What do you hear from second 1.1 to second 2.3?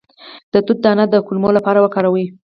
کولمو لپاره وکاروئ